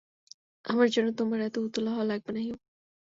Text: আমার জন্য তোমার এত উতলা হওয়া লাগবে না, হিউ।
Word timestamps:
আমার 0.65 0.87
জন্য 0.89 1.09
তোমার 1.19 1.39
এত 1.41 1.55
উতলা 1.59 1.89
হওয়া 1.91 2.05
লাগবে 2.05 2.31
না, 2.31 2.39
হিউ। 2.39 2.55